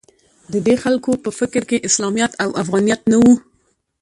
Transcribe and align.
د 0.51 0.53
دې 0.65 0.75
خلکو 0.83 1.11
په 1.23 1.29
فکر 1.39 1.61
کې 1.69 1.83
اسلامیت 1.87 2.31
او 2.43 2.49
افغانیت 2.63 3.01
نه 3.11 3.17
و 3.21 3.25